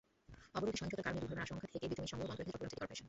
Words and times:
অবরোধে 0.57 0.77
সহিংসতার 0.79 1.05
কারণে 1.05 1.19
দুর্ঘটনার 1.21 1.45
আশঙ্কা 1.45 1.65
থেকে 1.73 1.85
বিটুমিন 1.89 2.09
সংগ্রহ 2.11 2.27
বন্ধ 2.29 2.37
রেখেছে 2.39 2.51
চট্টগ্রাম 2.61 2.67
সিটি 2.69 2.79
করপোরেশন। 2.81 2.99